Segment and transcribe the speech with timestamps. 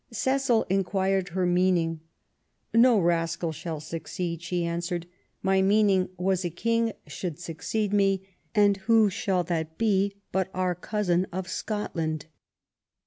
[0.11, 1.99] "Cecil inquired her meaning
[2.73, 4.41] no rascal shall suc ceed".
[4.41, 5.05] She answered:"
[5.43, 10.73] My meaning was a King should succeed me; and who should that be but our
[10.73, 12.25] cousin of Scotland